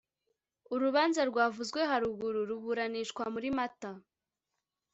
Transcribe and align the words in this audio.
urubanza 0.73 1.21
rwavuzwe 1.29 1.79
haruguru 1.89 2.39
ruburanishwa 2.49 3.23
muri 3.33 3.49
mata 3.57 3.91